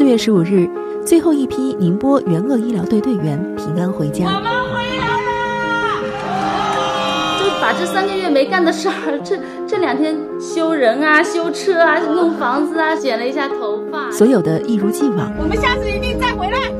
[0.00, 0.66] 四月十五日，
[1.04, 4.24] 最后一批宁波援鄂医疗队队员平安回家。
[4.24, 6.00] 我们回来了！
[7.38, 15.30] 就把这三个月没干的事儿，这这两天修人啊、修车啊、弄房子啊、剪了一下头发，所有的一如既往。
[15.38, 16.72] 我们下次一定再回来，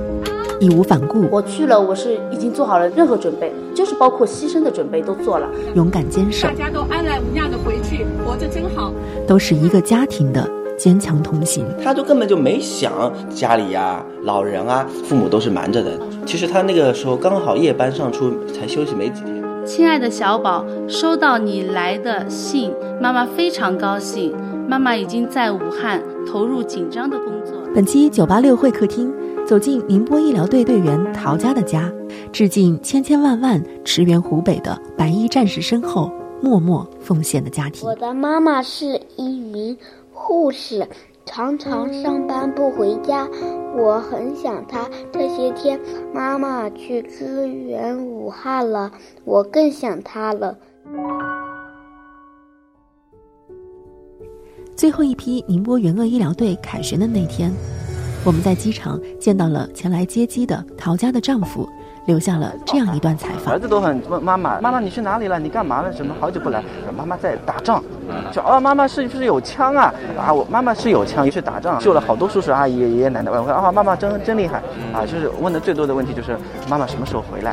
[0.59, 1.29] 义无反顾。
[1.31, 6.49] 我去了，我是已经做好了任何准备，就是包括牺牲的准备都做了，勇敢坚守。
[6.49, 8.91] 大家都安然无恙的回去，活着真好。
[9.29, 10.51] 都是一个家庭的。
[10.81, 15.91] 坚强同行，他就根本就没想家里呀、老人啊、父母都是瞒着的。
[16.25, 19.45] 其实他那个时候刚好夜班上出，才休息没几天。
[19.67, 24.35] 亲爱的小宝，收到你来的信，妈妈非常高兴。
[24.67, 27.55] 妈妈已经在武汉投入紧张的工作。
[27.75, 29.13] 本期九八六会客厅，
[29.47, 31.93] 走进宁波医疗队队员陶家的家，
[32.33, 36.11] 致敬千千万万驰援湖北的白衣战士身后
[36.41, 37.87] 默默奉献的家庭。
[37.87, 39.77] 我的妈妈是一名。
[40.23, 40.87] 护士
[41.25, 43.27] 常常上班不回家，
[43.75, 44.87] 我很想她。
[45.11, 45.81] 这些天
[46.13, 48.93] 妈妈去支援武汉了，
[49.25, 50.57] 我更想她了。
[54.77, 57.51] 最后一批宁波援鄂医疗队凯旋的那天，
[58.25, 61.67] 我们在机场见到了前来接机的陶家的丈夫。
[62.11, 63.55] 留下了这样一段采访。
[63.55, 65.39] 儿子都很问妈妈：“妈妈，你去哪里了？
[65.39, 65.93] 你干嘛了？
[65.93, 66.61] 怎么好久不来？”
[66.99, 67.81] 妈妈在打仗。
[68.33, 69.95] 就啊，妈妈是不是有枪啊？
[70.19, 73.31] 啊，我妈妈是有枪，去打仗，救了好多叔叔阿姨、爷爷奶奶。
[73.31, 74.61] 我说啊，妈妈真真厉害
[74.93, 75.07] 啊！
[75.07, 76.37] 就是问的最多的问题就是
[76.69, 77.53] 妈妈什么时候回来？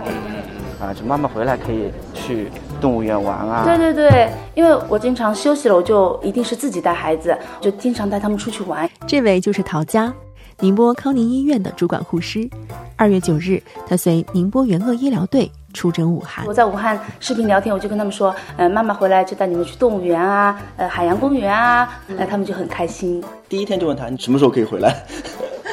[0.82, 3.62] 啊，就妈妈回来可以去动物园玩啊。
[3.64, 8.90] 对对对，因为我经常休息了，我就一定是自己带孩子，就经常带他们出去玩。
[9.06, 10.12] 这位就是陶佳。
[10.60, 12.50] 宁波康宁医院的主管护师，
[12.96, 16.44] 二月九日，他随宁波援鄂医疗队出征武汉。
[16.48, 23.24] 我在武汉视频聊天，我就跟他们说，呃，妈妈回来就带你们去动物园啊，呃，海洋公园啊，那他们就很开心。
[23.48, 25.04] 第一天就问他，你什么时候可以回来？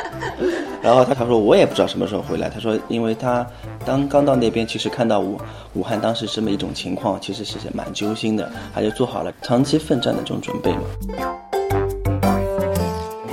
[0.83, 2.51] 然后他他说我也不知道什么时候回来。
[2.51, 3.47] 他说，因为他
[3.87, 5.41] 当刚到那边，其实看到武
[5.73, 10.83] 武汉当时这么一种情况，其实是蛮揪心的，他就做好了长期奋战的这种准备嘛。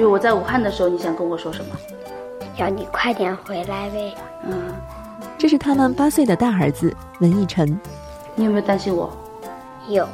[0.02, 1.76] 就我在武汉的时候，你想跟我说什么？
[2.58, 4.16] 要你快点回来呗。
[4.44, 4.74] 嗯，
[5.38, 7.80] 这是他们八岁的大儿子文逸晨。
[8.34, 9.16] 你有没有担心我？
[9.90, 10.08] 有。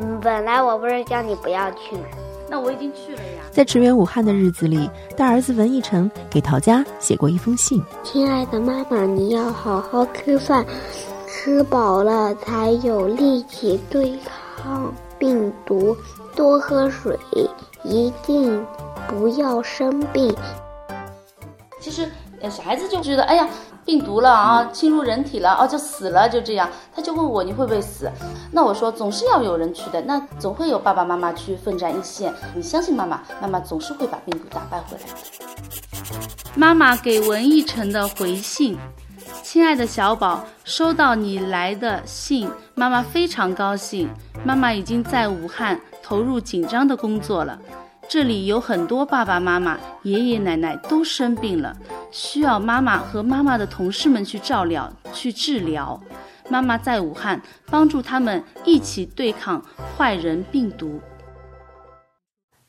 [0.00, 2.04] 嗯本来我不是叫你不要去吗？
[2.48, 3.42] 那我已经去了呀。
[3.50, 10.64] 在驰援武汉的日子里，大儿子文逸晨给陶家写过一封信：亲爱的妈妈，你要好好吃饭，
[11.26, 14.16] 吃饱了才有力气对
[14.56, 15.96] 抗病毒，
[16.36, 17.18] 多喝水，
[17.82, 18.64] 一定。
[19.12, 20.34] 不要生病。
[21.78, 22.10] 其实，
[22.50, 23.46] 小孩子就觉得，哎呀，
[23.84, 26.66] 病毒了啊，侵入人体了，哦，就死了，就这样。
[26.96, 28.10] 他就问我，你会不会死？
[28.50, 32.32] 那我说，总是要有人去的，那总会有爸爸妈妈去奋战一线。
[32.54, 35.12] 你相信妈妈，妈妈总是会把病毒打败回来的。
[36.54, 38.78] 妈妈给文艺晨的回信：
[39.42, 44.08] 亲爱的小宝，收到你来的信，妈妈非常高兴。
[44.42, 47.58] 妈妈已经在武汉投入紧张的工作了。
[48.12, 51.74] 这里有很多爸爸妈妈、爷爷奶奶都生病了，
[52.10, 55.98] 需要妈妈和妈妈的同事们去照料、去治疗。
[56.50, 57.40] 妈妈在武汉
[57.70, 59.64] 帮助他们一起对抗
[59.96, 61.00] 坏人病毒。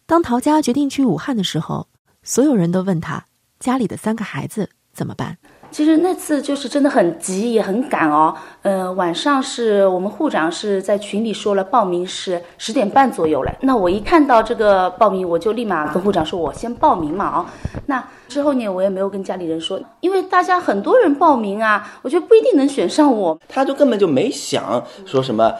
[0.05, 1.89] 当陶家决定去武汉的时候，
[2.23, 3.25] 所有人都问他
[3.59, 5.37] 家里的三个孩子怎么办。
[5.73, 13.51] 其实那次就是真的很急也很赶哦，呃，晚上是我们护长是在群里说了报名是十点半左右了。
[13.61, 17.45] 那我一看到这个报名，我就立马跟护长说，我先报名嘛啊。
[17.87, 23.39] 那之后呢，我也没有跟家里人说，因为大家很多人报名啊，我觉得不一定能选上我。
[23.49, 25.51] 他就根本就没想说什么。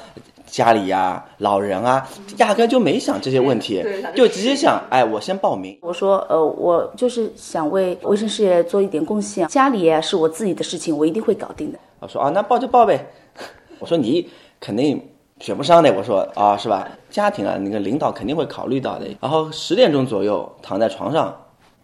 [0.53, 3.83] 家里呀，老人啊，压根就没想这些问题，
[4.15, 5.75] 就直接想，哎，我先报名。
[5.81, 11.79] 我说，呃，我就是想为卫生事业做一点贡献，家里是我自己的事情，我一定会搞定的。
[11.99, 13.03] 我说啊，那报就报呗。
[13.79, 15.03] 我说你肯定
[15.39, 15.91] 选不上的。
[15.91, 16.87] 我说啊，是吧？
[17.09, 19.07] 家庭啊，那个领导肯定会考虑到的。
[19.19, 21.35] 然后十点钟左右躺在床上，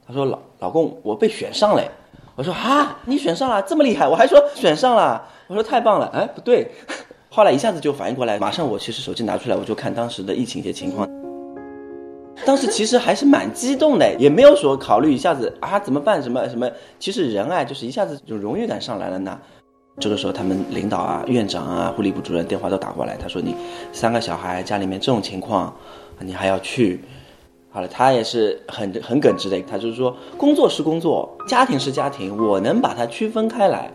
[0.07, 1.83] 他说老老公，我被选上了。
[2.36, 4.07] 我说啊，你选上了，这么厉害？
[4.07, 5.27] 我还说选上了。
[5.48, 6.07] 我说太棒了。
[6.13, 6.72] 哎，不对。
[7.31, 11.07] 后来一下子就反应过来，马上我其实手机拿出来，我就看当时的疫情一些情况。
[12.43, 16.67] 当时其实还是蛮激动的，也没有说考虑一下子啊怎么办什么什么。
[16.97, 19.39] 其实人啊，就是一下子就荣誉感上来了呢。
[19.99, 23.55] 这个时候，他们领导啊、院长啊、护理部主任电话都打过来，他说你
[23.93, 25.71] 三个小孩家里面这种情况，
[26.19, 26.99] 你还要去。
[27.69, 33.91] 好了，他也是很很耿直的，他就是说工作是工作，家庭是家庭，我能把它区分开来。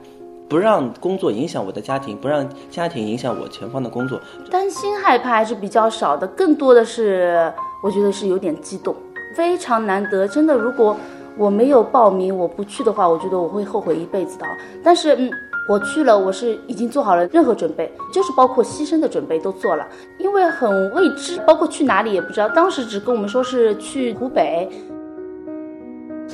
[0.49, 4.21] 不让工作影响我的家庭，不让家庭影响我前方的工作。
[4.51, 7.53] 担心害怕还是比较少的，更多的是
[7.83, 8.95] 我觉得是有点激动，
[9.35, 10.29] 非常难得。
[10.29, 10.97] 真的，如果
[11.37, 14.45] 我没有报名，我不去的话，我觉得我会后悔一辈子的。
[14.85, 15.31] 但是，嗯，
[15.69, 19.87] 我去了，我是已经做好了任何准备，就是包括牺牲的准备都做了，
[20.19, 22.49] 因为很未知，包括去哪里也不知道。
[22.51, 24.71] 当时只跟我们说是去湖北，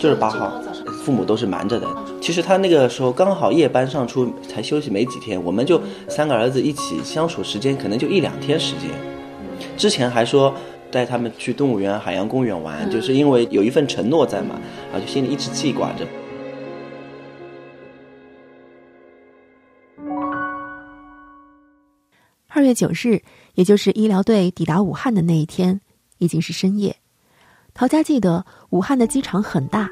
[0.01, 0.51] 就是八号，
[1.05, 1.87] 父母都是瞒着的。
[2.23, 8.89] 其实他那个时候刚好夜班上出，才休息没几天，我们就三个儿子一起相处时间可能就一两天时间。
[9.77, 10.55] 之前还说
[10.91, 14.59] 带他们去动物园、海洋公园玩，就是因为有一份承诺在嘛，
[14.91, 16.07] 啊，就心里一直记挂着。
[22.49, 23.21] 二月九日，
[23.55, 25.83] 也就是医疗队抵达武汉的那一天，
[26.17, 26.97] 已经是深夜。
[27.73, 29.89] 陶家记得，武汉的机场很大，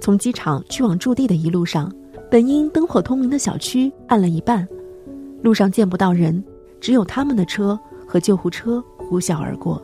[0.00, 1.92] 从机场去往驻地的一路上，
[2.30, 4.66] 本应灯火通明的小区暗了一半，
[5.42, 6.42] 路上见不到人，
[6.80, 9.82] 只有他们的车和救护车呼啸而过。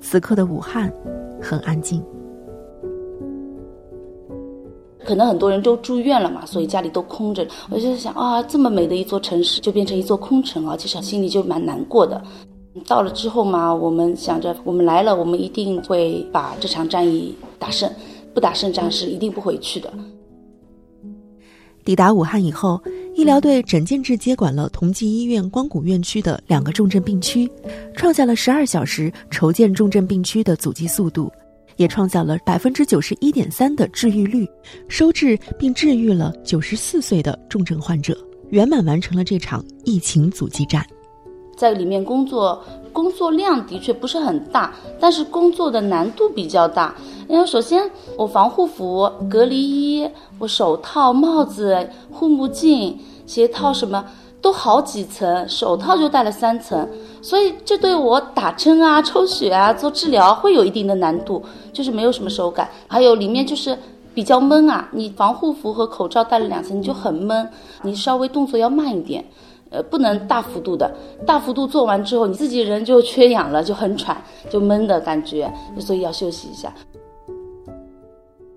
[0.00, 0.92] 此刻的武汉
[1.40, 2.02] 很安静。
[5.04, 7.46] 可能很多人都住院了嘛，所以家里都空着。
[7.70, 12.22] 我就想啊，这么美的一座城市就变成一座空城啊，其实心里就蛮难过的。
[12.86, 17.90] 到了之后嘛，我们想着我们来了，我们一定会把这场战役打胜，
[18.34, 19.92] 不打胜仗是一定不回去的。
[21.84, 22.80] 抵达武汉以后，
[23.14, 27.50] 医疗队整建制接管了同济医院光谷院区的两个重症病区，
[27.94, 31.30] 创下了十二小时筹建重症病区的阻击速度。
[31.76, 34.48] 也创造了百分之九十一点三的治愈率，
[34.86, 38.16] 收治并治愈了九十四岁的重症患者，
[38.50, 40.86] 圆满完成了这场疫情阻击战。
[41.56, 42.62] 在里面工作，
[42.92, 46.94] 工作量的确不是很大，但是工作的难度比较大。
[47.28, 50.08] 因为首先我防护服、隔离衣、
[50.38, 54.04] 我手套、帽子、护目镜、鞋套什么。
[54.44, 56.86] 都好几层，手套就戴了三层，
[57.22, 61.42] 所以这对我打针啊、抽血啊、做治疗会有一定的难度，
[61.72, 62.68] 就是没有什么手感。
[62.86, 63.74] 还有里面就是
[64.12, 67.48] 比较闷啊，你防护服和口罩戴了两层，你就很闷，
[67.84, 69.24] 你稍微动作要慢一点，
[69.74, 70.88] 呃，不能大幅度的，
[71.26, 74.16] 大幅度做完之后，你自己人就缺氧了，就很喘，
[74.48, 76.72] 就闷的感觉，所以要休息一下。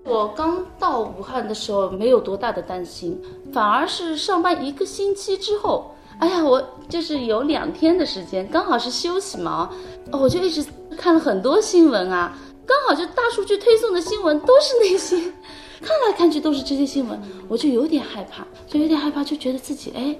[0.04, 3.20] 我刚到武汉的时候没有多大的担心，
[3.52, 9.68] 反而是上班一个星期之后，哎呀，我就是有两天的时间，刚好是休息嘛，
[10.12, 10.64] 我就一直
[10.96, 15.16] 看了很多新闻啊，刚好就大数据推送的新闻都是那些，
[15.82, 20.16] 看来看去都是这些新闻，我就有点害怕，就有点害怕，就觉得自己哎，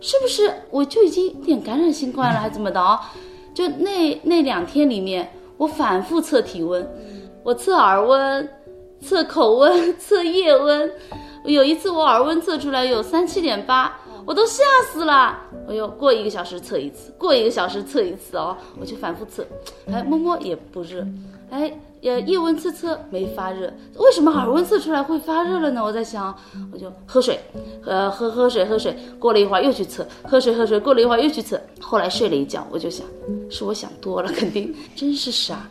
[0.00, 2.98] 是不是我就已经有点感染新冠了，还怎么的哦？
[3.54, 6.88] 就那那两天里面，我反复测体温，
[7.42, 8.48] 我测耳温。
[9.00, 10.90] 测口温， 测夜温，
[11.44, 13.96] 有一次我耳温测出来有三七点八，
[14.26, 15.38] 我都吓死了。
[15.68, 19.46] 哎呦，过一个小时测一次，过一个小时测一次哦，我就反复测，
[19.86, 21.06] 哎，摸摸也不热，
[21.48, 21.72] 哎，
[22.02, 25.82] 呃，夜温测测没发热，为什么耳温测出来会发热了呢？
[25.82, 26.34] 我在想，
[26.72, 27.40] 我就喝水，
[27.84, 33.06] 呃，喝喝水喝水，过了一会儿又去测，喝水喝水，过了一会儿又去测，后来睡了一觉，我就想，
[33.50, 35.68] 是我想多了，肯定，真是傻。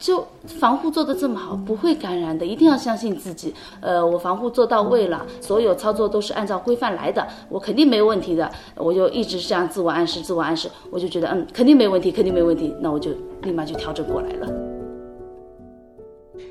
[0.00, 3.52] 就防护做得这么好，不会感染的，一定要相信自己。
[3.80, 8.48] 呃，我防护做到位了，所有操作都是按照规范来的，我肯定没问题的。
[8.76, 12.72] 我就一直这样自我暗示，自我暗示，我就觉得嗯，肯定没问题，肯定没问题。
[12.80, 13.10] 那我就
[13.42, 14.67] 立马就调整过来了。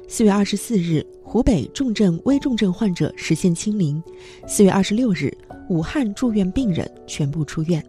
[0.10, 4.02] 四月二十四日，湖北重症、危重症患者实现清零。
[4.48, 5.30] 四月二十六日，
[5.68, 7.84] 武汉住院病人全部出院。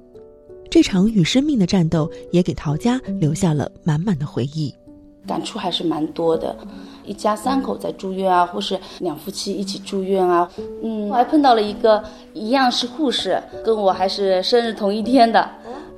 [0.68, 4.74] 这场与生命的战斗，也给陶家留下了满满的回忆。
[5.28, 6.56] 感触还是蛮多的，
[7.04, 10.50] 一家三口在住院啊，或是两夫妻一起住院啊，
[10.82, 15.48] 嗯，我还碰到了一个一样是护士，跟我还是生日同一天的，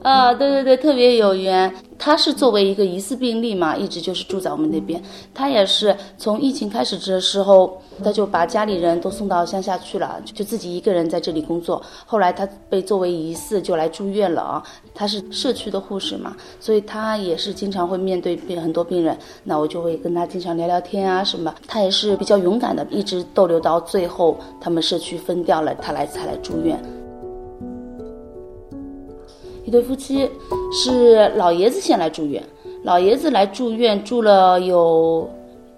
[0.02, 1.72] 啊，对对对，特别有缘。
[1.98, 5.00] 他是作为一个疑似病例嘛，一直就是住在我们那边。
[5.34, 11.82] 他也是从疫情开始的时候，他就把家里人都送到乡下去了，就自己一个人在这里工作。
[12.06, 14.62] 后来他被作为疑似就来住院了啊。
[14.94, 19.14] 他是社区的护士嘛，所以他也是经常会面对病很多病人。
[19.44, 21.54] 那我就会跟他经常聊聊天啊什么。
[21.68, 26.82] 他也是比较勇敢的，一直逗留到最后，他们社区分掉了，他来才来住院。
[29.70, 30.28] 一对夫妻
[30.72, 32.42] 是老爷子先来住院，
[32.82, 35.30] 老爷子来住院住了有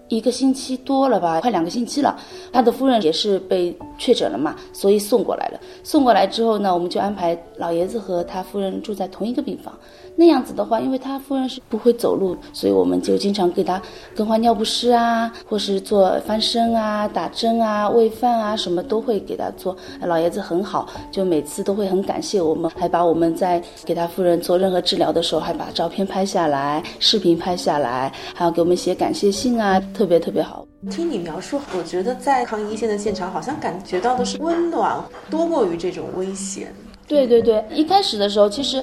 [0.08, 2.18] 一个星期多了吧，快两个星期了。
[2.50, 5.60] 他的夫人也是被确诊了嘛，所以送过来了。
[5.82, 9.72] 送过来之后呢，我们就安排老爷子和他夫人住在同一个病房。
[10.16, 13.80] 那样子的话，因为他夫人是不会走路，所以我们就经常给他
[14.16, 19.76] 更换尿不湿啊，或是做翻身啊、打针啊、喂饭啊，什么都会给他做。
[20.00, 30.66] 老爷子很好，就每次都会很感谢我们，还把我们在给他夫人做任何治疗的时候，还把照片拍下来、视频拍下来，还要给我们写感谢信啊，特别特别好。
[30.90, 36.74] 听你描述，我觉得在抗疫一线的现场，好像感觉到的是温暖多过于这种危险。
[37.12, 38.82] 对对对，一开始的时候，其实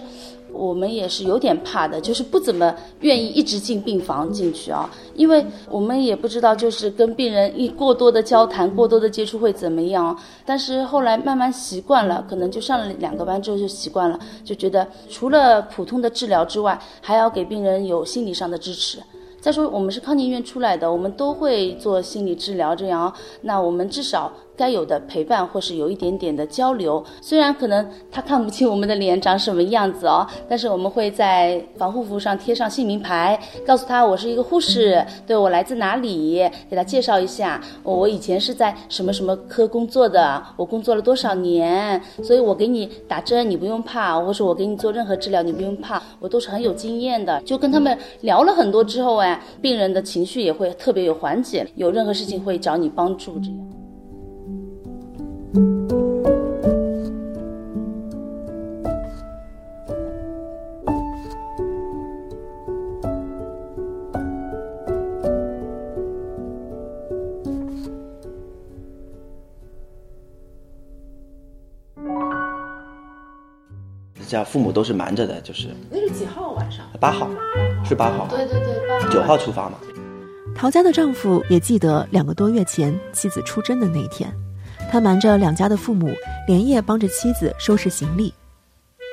[0.53, 10.15] 我们也是有点怕的，就是不怎么愿意一直进病房进去啊，因为我们也不知道，就是跟病人一过多的交谈、过多的接触会怎么样。
[10.45, 18.99] 但是后来慢慢习惯了，可能就上了两个班之后就习惯了，就觉得除了普通的治疗之外，还要给病人有心理上的支持。
[19.41, 24.31] 再说我们是康宁医院出来的，我们都会做心理治疗，这样，那我们至少。
[24.59, 47.41] 该有的陪伴或是有一点点的交流，虽然可能他看不清我们的脸长什么样子哦，但是我们会在防护服上贴上姓名牌，告诉他我是一个护士，对我来自哪里，给他介绍一下，我以前是在什么什么科工作的，我工作了多少年，所以我给你打针你不用怕，或者我给你做任何治疗你不用怕，我都是很有经验的。
[47.45, 53.78] 就跟他们聊了很多之后哎，病人的情绪也会特别有缓解，有任何事情会找你帮助这样。
[74.29, 76.85] 家父母都是瞒着的，就是那是几号晚上？
[76.99, 77.27] 八号，
[77.83, 78.27] 是八号。
[78.29, 79.09] 对对对，八号。
[79.09, 79.79] 九号出发嘛。
[80.55, 84.31] 陶家的丈夫也记得两个多月前妻子出征的那一天，
[84.91, 86.13] 他瞒着两家的父母，
[86.47, 88.33] 连夜帮着妻子收拾行李。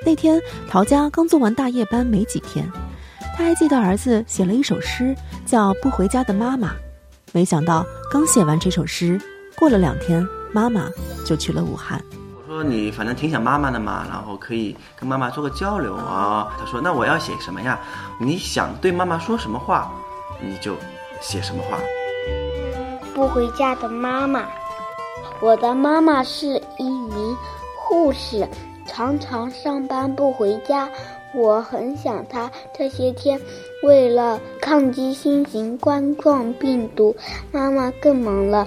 [0.05, 2.71] 那天陶家刚做完大夜班没几天，
[3.37, 5.15] 他还记得儿子写了一首诗，
[5.45, 6.69] 叫《不回家的妈妈》。
[7.33, 9.21] 没想到刚写完这首诗，
[9.57, 10.89] 过了两天，妈妈
[11.25, 12.03] 就去了武汉。
[12.49, 16.55] 我说你反正挺想妈妈的嘛，然后可以跟妈妈做个交流啊。
[16.59, 17.79] 他说那我要写什么呀？
[18.19, 19.91] 你想对妈妈说什么话，
[20.41, 20.77] 你就
[21.21, 21.79] 写什么话。
[23.15, 24.47] 不回家的妈妈，
[25.41, 27.37] 我的妈妈是一名
[27.77, 28.47] 护士，
[28.87, 30.89] 常常上班不回家，
[31.35, 32.51] 我很想她。
[32.77, 33.41] 这些天，
[33.83, 37.15] 为了抗击新型冠状病毒，
[37.53, 38.67] 妈妈更忙了。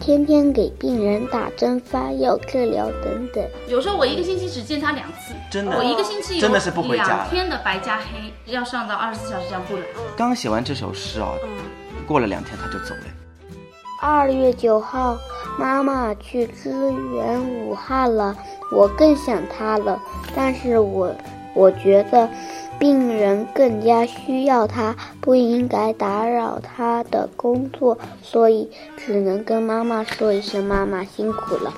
[0.00, 3.44] 天天给病人打针、发药、治疗等等。
[3.68, 5.76] 有时候我一个星期只见她两次，真的。
[5.76, 9.82] 我一个星期真的是不回家，两天的白加黑，要上到二十四小时这样不来。
[10.16, 11.32] 刚写完这首诗啊，
[12.04, 13.21] 过了两天他就走了。
[14.02, 15.16] 二月九号，
[15.56, 18.36] 妈妈去支援武汉了，
[18.72, 20.02] 我更想她了。
[20.34, 21.14] 但是我
[21.54, 22.28] 我觉得。
[22.78, 31.72] 病人更加需要她，不应该打扰她的工作，所以只能跟妈妈说一声：“妈妈辛苦了。”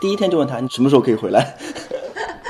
[0.00, 1.54] 第一天就问他：“你什么时候可以回来？”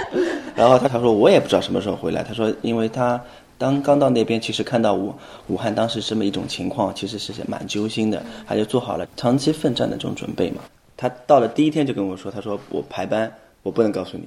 [0.55, 3.21] 然后他他说：“我也不知道什么时候回来。”他说：“因为他
[3.59, 5.15] 当刚到那边，其实看到武
[5.49, 10.63] 武汉当时这么一种情况，其实是蛮揪心的，他就做好了长期奋战的这种准备嘛。
[10.97, 13.31] 他到了第一天就跟我说：“他说我排班。”
[13.65, 14.23] 我不能告诉你，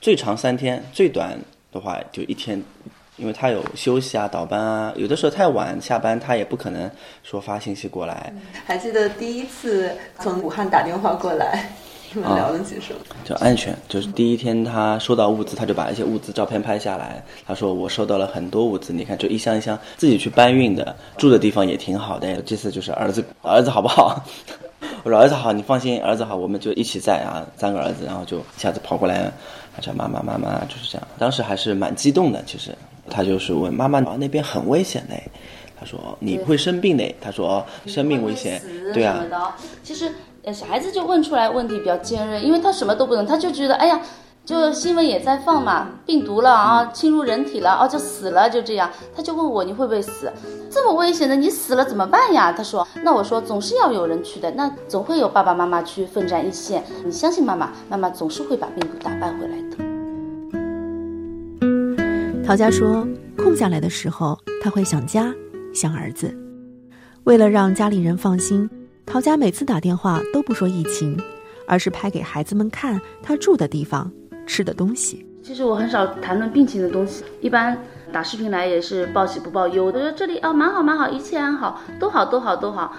[0.00, 1.36] 最长三天，最短
[1.72, 2.62] 的话就一天，
[3.16, 6.88] 因为他有休息啊、倒班啊，有的时候太晚下班，他也不可能
[7.22, 8.32] 说发信息过来。
[8.64, 9.90] 还记得第一次
[10.20, 11.72] 从武汉打电话过来，
[12.16, 13.00] 你们聊了些什么？
[13.24, 17.22] 就安全，就是第一天他收到物资，他就把一些物资照片拍下来。
[17.46, 22.40] 他说我收到了很多物资，你看，就一箱一箱自己去搬运的，住的地方也挺好的。
[22.42, 24.24] 这次就是儿子， 儿子好不好？
[25.04, 29.30] 我说儿子好，你放心，儿子好，我们就一起在啊，三个儿子，然后就一下子跑过来，
[29.74, 31.06] 他叫妈妈妈妈，就是这样。
[31.18, 32.70] 当时还是蛮激动的，其实
[33.10, 35.22] 他就是问妈妈，那边很危险嘞，
[35.78, 38.60] 他说你不会生病的，他说生命危险，
[38.94, 39.22] 对啊。
[39.82, 40.10] 其实
[40.52, 44.00] 小孩子就问出来问题比较尖锐，因为他什么都不懂，他就觉得哎呀。
[44.46, 48.88] 就新闻也在放嘛，病毒了啊，侵入人体了啊，就死了，就这样。
[49.12, 50.32] 他就问我你会不会死？
[50.70, 52.52] 这么危险的，你死了怎么办呀？
[52.52, 56.84] 他说，那我说总是要有人去的，那总会有爸爸妈妈去奋战一线。
[57.04, 59.76] 你相信妈妈，妈妈总是会把病毒打败回来的。
[62.46, 63.04] 陶家说，
[63.36, 65.34] 空下来的时候他会想家，
[65.74, 66.32] 想儿子。
[67.24, 68.70] 为了让家里人放心，
[69.06, 71.16] 陶家每次打电话都不说疫情，
[71.66, 74.10] 而是拍给孩子们看他住的地方。
[74.48, 77.76] 吃的东西，其实我很少谈论病情的东西，一般
[78.12, 79.86] 打视频来也是报喜不报忧。
[79.86, 82.92] 我说这里啊，蛮好蛮好，一切安好，都好都好都好。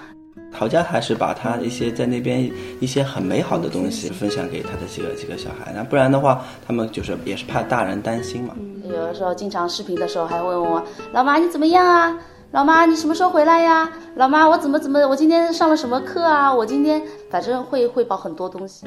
[0.52, 2.50] 陶家还是把他一些在那边
[2.80, 8.54] 一些很美好的东西分享给他的几个几个小孩，那不然的话，他们就是也是怕大人担心嘛。
[8.84, 12.14] 有的时候经常视频的时候还问我，老妈你怎么样啊？
[12.50, 13.90] 老妈你什么时候回来呀？
[14.16, 16.52] 老妈我怎么怎么我今天上了什么课啊？
[16.52, 18.86] 我今天反正会汇报很多东西。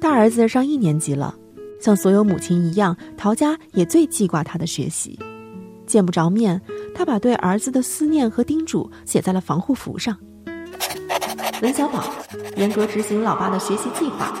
[0.00, 1.34] 大儿子上一年级了。
[1.80, 5.18] 像所有母亲一样，陶家也最记挂他的学习。
[5.84, 6.60] 见不着面，
[6.94, 10.16] 他他把对儿子的思念和叮嘱写在了防护服上。
[11.60, 12.04] 文小宝
[12.54, 14.32] 严格执行老爸的学习计划，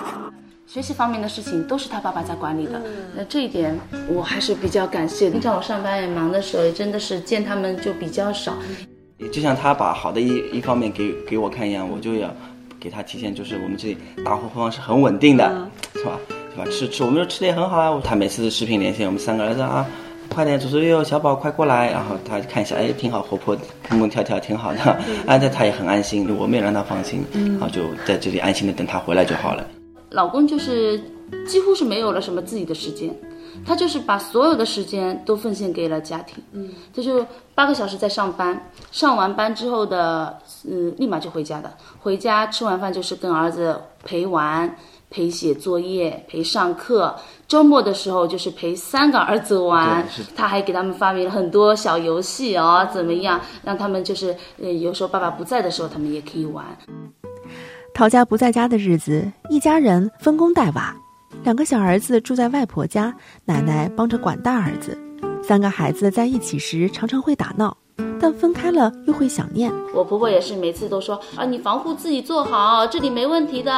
[0.72, 2.80] 学习方面的事情都是他爸爸在管理的，
[3.14, 5.28] 那这一点我还是比较感谢。
[5.28, 8.54] 平常我上班也忙的时候，也真的是见他们就比较少。
[9.30, 12.34] 就像他把好的一一方面给给我看一样，我就要
[12.80, 16.18] 给他体现，就是我们这里大后方是很稳定的，是吧？
[16.54, 16.64] 是吧？
[16.70, 18.00] 吃吃，我们说吃的也很好啊。
[18.02, 19.86] 他每次视频连线，我们三个儿子啊，
[20.30, 23.54] 快点，左左右右，小宝快过来，然后他看一下，哎，挺好，活泼，
[23.90, 24.80] 蹦蹦跳跳，挺好的。
[25.28, 29.62] 啊，这他也很安心，我们也让他放心，然后就在这里安心的等他回来就好了。
[30.12, 31.00] 老公就是
[31.46, 33.14] 几乎是没有了什么自己的时间，
[33.66, 36.42] 他就是把所有的时间都奉献给了家庭。
[36.52, 40.38] 嗯，他就八个小时在上班，上完班之后的，
[40.68, 41.72] 嗯，立马就回家的。
[41.98, 44.76] 回家吃完饭就是跟儿子陪玩、
[45.10, 47.14] 陪写作业、陪上课。
[47.48, 56.64] 周末的时候就是陪三个儿子玩，他还给他们发明了很多小游戏哦，怎么样让他们就是，呃，有时候爸爸不在的时候，他们也可以玩。
[57.94, 60.94] 陶家不在家的日子，一家人分工带娃，
[61.44, 64.98] 两个小儿子住在外婆家，奶奶帮着管大儿子。
[65.42, 67.76] 三个孩子在一起时常常会打闹，
[68.18, 69.70] 但分开了又会想念。
[69.94, 73.72] 我婆婆也是每次都说啊，你防护自己做好，这里没问题的。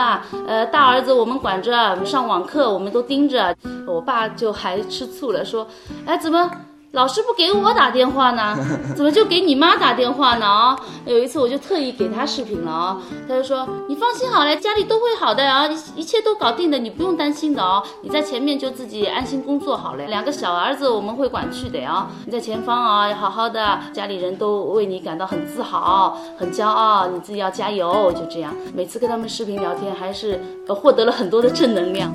[0.46, 3.54] 呃，大儿子我们管着，上网课我们都盯着。
[3.86, 5.66] 我爸就还吃醋了，说，
[6.06, 6.50] 哎，怎么？
[6.94, 8.56] 老师不给我打电话呢，
[8.94, 10.46] 怎么就给你妈打电话呢？
[10.46, 17.82] 啊，有一次我就特意给她视频了啊，她就说你放心好了，家里都会好的啊，一切都搞定的，你不用担心的哦。
[18.02, 22.08] 你在前面就自己安心工作好了，两个小儿子我们会管去的啊。
[22.26, 28.12] 你在前方啊，要好好的，家里人都为你感到很自豪、很骄傲，你自己要加油。
[28.12, 32.14] 就这样，每次跟他们视频聊天，还是呃获得了很多的正能量。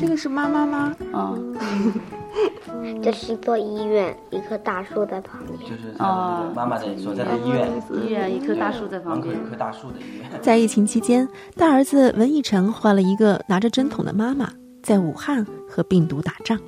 [0.00, 0.94] 这个是妈妈吗？
[1.12, 2.17] 嗯。
[3.02, 5.58] 这是一座医院，一棵大树在旁边。
[5.70, 7.68] 就是妈妈的所在的医院。
[8.04, 9.34] 医院一棵大树在旁边。
[9.34, 10.40] 门口有棵大树的医院。
[10.42, 14.50] 在疫情期间，大儿子文艺成换了一个拿着针筒的妈妈，
[14.82, 16.58] 在武汉和病毒打仗。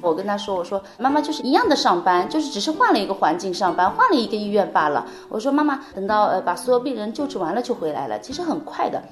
[0.00, 9.02] 我跟他说：“我说妈妈就是一样的上班，就是只是换了一个环境上班，换了一个医院罢了。”我说：“妈妈，等到呃把所有病人救治完了就回来了，其实很快的。”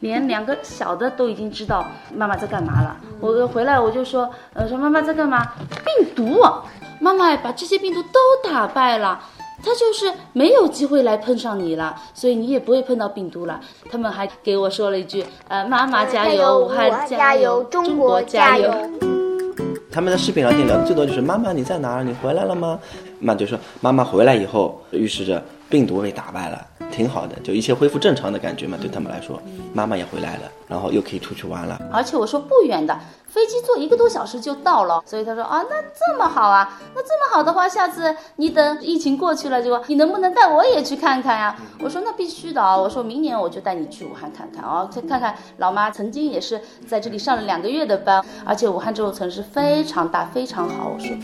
[0.00, 2.96] 连两个小的都已经知道妈妈在干嘛了。
[3.20, 5.52] 我回来我就说，呃，说妈妈在干嘛？
[5.84, 6.42] 病毒，
[6.98, 9.20] 妈妈把这些病毒都打败了，
[9.62, 13.60] 他就是没有机会来碰上你了，所以你也不会碰到病毒了。
[13.90, 18.72] 他们还给我说了一句，呃，妈妈加油，武汉加油，中国加油。
[19.92, 22.04] 他们在视频聊天聊的最多就是妈妈你在哪儿？
[22.04, 22.78] 你回来了吗？
[23.18, 26.64] 妈就说妈妈回来以后，预示着病毒被打败了。
[26.90, 29.40] 挺好的，就一切恢复正常的感觉嘛，对他们来说，
[29.72, 31.80] 妈妈也回来了，然后又可以出去玩了。
[31.92, 41.56] 而且我说不远的，飞机坐一个多小时就到了，所以他说啊，那这么好啊，那这么好的话，下次你等疫情过去了，就你能不能带我也去看看呀？
[41.82, 50.92] 我说那必须的啊，我说明年我就带你去武汉看看啊，再看看老妈曾经也是在这里上了两个月的班，而且武汉这座城市非常大，非常好。
[50.94, 51.16] 我说。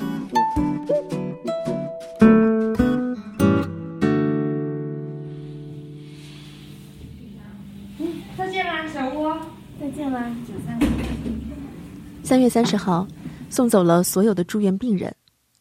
[12.23, 13.07] 三月三十号，
[13.51, 15.15] 送走了所有的住院病人，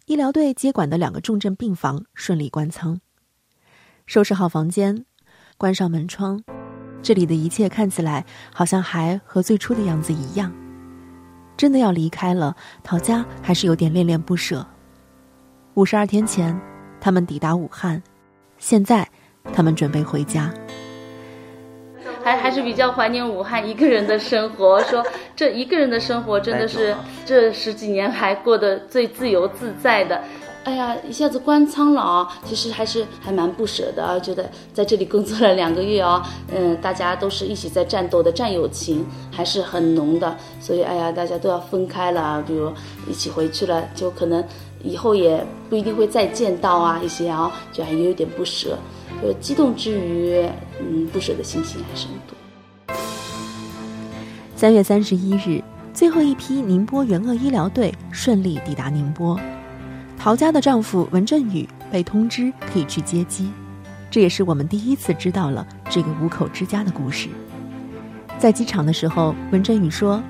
[0.05, 2.99] 医疗队接管的两个重症病房顺利关舱，
[4.05, 5.05] 收拾好房间，
[5.57, 6.41] 关上门窗，
[7.01, 10.51] 这里的一切看起来好像还和最初的样子一样。
[11.57, 14.65] 真的要离开了，陶家还是有点恋恋不舍。
[15.73, 16.59] 五十二天前，
[16.99, 18.01] 他们抵达武汉，
[18.57, 19.07] 现在，
[19.53, 20.53] 他们准备回家。
[22.25, 25.05] 还还是比较怀念武汉一个人的生活，说
[25.37, 30.19] 这一个人的生活真的是这十几年来过得最自由自在的。
[30.63, 42.73] 哎呀，一下子关仓了啊，其实还是还蛮不舍的啊，觉得在这里工作了两个月啊，嗯，大家都是一起在战斗的战友情还是很浓的，所以哎呀，大家都要分开了，比如
[43.07, 44.43] 一起回去了，就可能
[44.85, 48.77] 以后也不一定会再见到啊，一些啊，就还有点不舍。
[49.21, 50.47] 就激动之余，
[50.79, 52.95] 嗯，不舍的心情还是很多。
[54.55, 59.39] 三月三十一日，最后一批宁波援鄂医疗队顺利抵达宁波，
[60.17, 63.49] 陶家的丈夫文振宇被通知可以去接机，
[64.11, 67.27] 这也是我们第一次知道了这个五口之家的故事。
[68.37, 70.21] 在机场的时候，文振宇说：“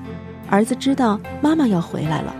[0.48, 2.34] 儿子知道妈妈要回来了，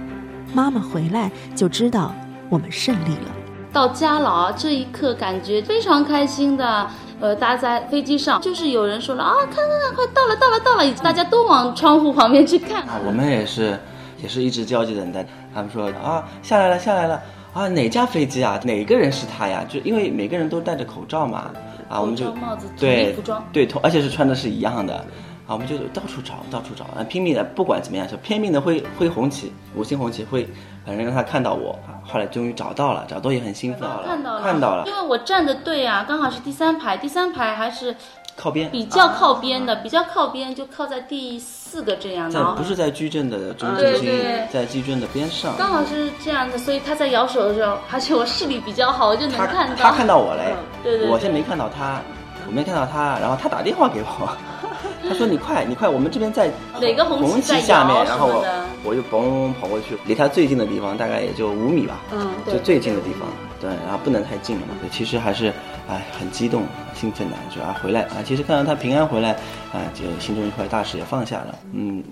[0.53, 2.15] 妈妈回来就知道
[2.49, 3.35] 我们胜利了。”
[3.73, 4.55] 到家了啊！
[4.57, 6.87] 这一刻感觉非常开心的。
[7.21, 10.93] 呃，大家在飞机上，就是有人说了啊，看看看，快到了，到了，到了！
[11.03, 12.83] 大家都往窗户旁边去看。
[12.83, 13.79] 啊我们也是，
[14.23, 15.27] 也是一直焦急等待。
[15.55, 17.21] 他们说啊，下来了，下来了。
[17.53, 18.61] 啊，哪架飞机啊？
[18.65, 19.65] 哪个人是他呀？
[19.69, 21.51] 就因为每个人都戴着口罩嘛，
[21.89, 22.35] 啊，我们就
[22.79, 25.05] 对服装对同，而且是穿的是一样的，
[25.47, 30.47] 啊，我们就到处找，到处找，啊，拼命的，不管怎么样，就拼命的挥挥红旗，五星红旗挥，
[30.85, 31.73] 反正让他看到我。
[31.87, 37.97] 啊后来终于找到了，找到也很兴奋，看到了，看到了因，为我站的队啊，刚好是第三排，第三排还是
[38.37, 42.55] 靠边，比较靠边的，比较靠边，就靠在第四个这样的在啊。
[42.57, 45.57] 不是在矩阵的中心对，在矩阵的边上。
[45.59, 49.75] 刚好是这样的，所以他在摇手的时候，而且我视力比较好，我就能看到。
[49.75, 52.01] 他看到我嘞嗯，对对对我先没看到他，
[52.47, 54.37] 我没看到他，然后他打电话给我，
[55.09, 63.29] 他说你快你快，我们这边在哪个红旗下面，然后我什么的我就嘣跑过去，离他最近的地方大概也就五米吧，嗯，就，最近的地方，
[63.61, 65.53] 对，然后不能太近了嘛，对，其实还是
[65.89, 66.63] 哎很激动
[66.95, 69.33] 兴奋的，就啊回来啊，其实看到他平安回来
[69.73, 72.03] 啊，就心中一块大石也放下了，嗯，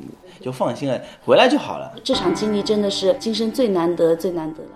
[0.40, 1.92] 就放心了，回来就好了。
[2.02, 4.70] 这场经历真的是今生最难得、最难得了。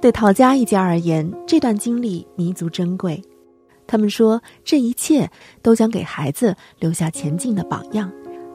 [0.00, 3.20] 对陶家一家而言，这段经历弥足珍贵。
[3.86, 5.28] 他们说，这一切
[5.60, 8.12] 都将给孩子留下前进的榜样，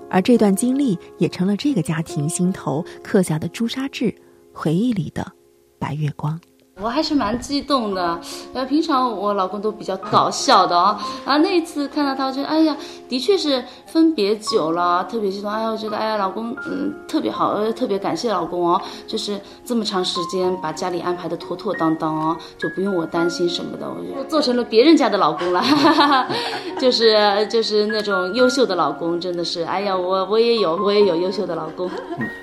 [0.09, 4.13] 而这段经历也成了这个家庭心头刻下的朱砂痣，
[4.53, 5.29] 回忆里的
[5.77, 6.39] 白月光。
[6.81, 8.19] 我还是蛮激动的，
[8.53, 12.75] 呃，平常我老公都比较搞笑的啊，啊，那一次看到他，我觉得哎呀，
[13.07, 26.27] 的确是分别久了，特别激动，哎呀，我觉得哎呀，老公，嗯，特别好，呃，特别感谢老公哦，就是这么长时间把家里安排的妥妥当当哦，就不用我担心什么的，我就做成了别人家的老公了，哈哈哈，
[26.79, 31.89] 就是就是那种优秀的老公，真的是，哎呀，我我也有，我也有优秀的老公。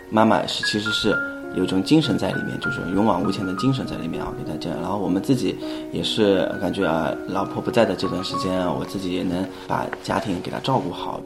[0.09, 1.14] 妈妈是其实是
[1.56, 4.70] 有一种精神在里面，就是勇往无前的精神在里面啊，给大家。
[4.80, 5.56] 然后我们自己
[5.92, 11.20] 也是感觉啊，老婆不在的这段时间啊，我自己也能把家庭给她照顾好，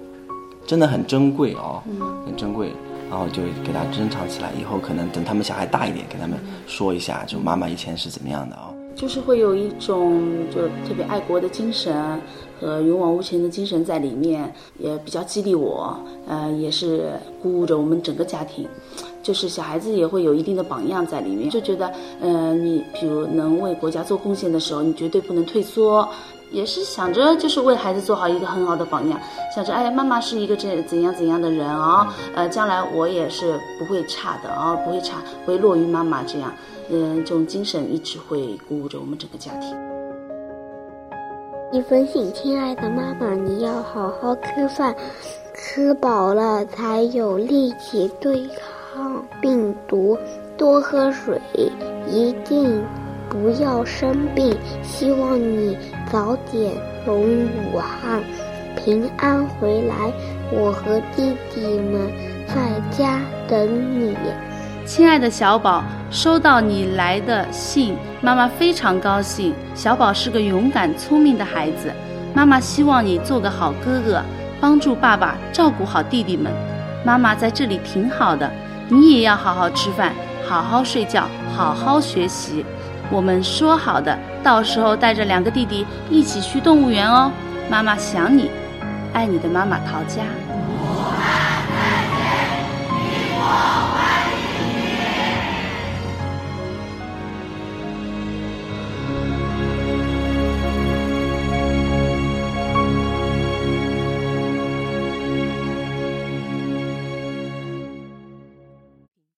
[0.67, 1.83] 真的很珍贵哦，
[2.27, 2.73] 很珍贵。
[3.11, 8.75] 然后就给她珍藏起来，以后可能等他们小孩大一点，给他们说一下，就妈妈以前是怎么样的哦。
[8.97, 11.95] 就是会有一种就特别爱国的精神
[12.59, 17.11] 和勇往无前的精神在里面，也比较激励我，呃，也是
[17.43, 18.67] 鼓舞着我们整个家庭。
[19.25, 26.07] 就是小孩子也会有一定的榜样在里面，就觉得，呃，你比如能为国家做贡献的时候，你绝对不能退缩，
[26.53, 29.19] 也是想着就是为孩子做好一个很好的榜样，
[29.53, 36.53] 想着，哎呀，妈妈是一个这怎样怎样的人啊、呃，将来我也是不会差的啊、不会差，不会落于妈妈这样。
[36.91, 39.75] 嗯，这种精神一直会鼓舞着我们整个家庭。
[41.73, 44.95] 一封信，亲爱的妈妈，你要好好吃饭，
[45.55, 48.59] 吃饱了才有力气对抗
[48.95, 50.17] 抗病毒。
[50.57, 51.41] 多喝水，
[52.09, 52.81] 一定
[53.29, 54.57] 不要生病。
[54.85, 55.77] 希望你
[56.13, 56.73] 早点
[57.05, 58.23] 从武汉
[58.77, 59.95] 平安回来，
[60.53, 62.09] 我和弟弟们
[62.47, 64.15] 在家等你。
[64.87, 69.53] 亲爱的小宝，收到你来的信，妈妈非常高兴。
[69.75, 71.93] 小宝是个勇敢聪明的孩子，
[72.33, 74.23] 妈妈希望你做个好哥哥，
[74.61, 76.53] 帮助爸爸照顾好弟弟们。
[77.05, 78.51] 妈妈在这里挺好的，
[78.89, 80.13] 你也要好好吃饭，
[80.47, 82.65] 好好睡觉，好好学习。
[83.11, 87.31] 我们说好的，到时候带着两个弟弟一起去动物园哦。
[87.71, 88.51] 妈妈想你，
[89.13, 90.23] 爱你的妈妈陶佳。